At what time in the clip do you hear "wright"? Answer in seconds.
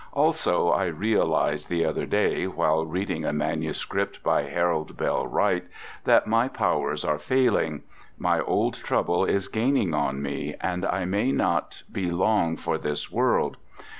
5.27-5.63